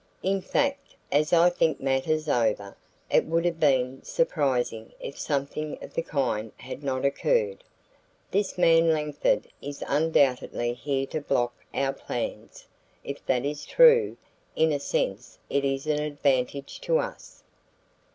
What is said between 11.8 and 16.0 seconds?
plans. If that is true, in a sense it is an